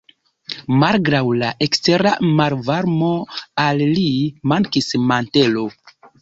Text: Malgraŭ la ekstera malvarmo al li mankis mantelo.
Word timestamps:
Malgraŭ 0.83 1.19
la 1.41 1.49
ekstera 1.65 2.13
malvarmo 2.39 3.11
al 3.67 3.85
li 3.93 4.07
mankis 4.55 4.91
mantelo. 5.13 5.69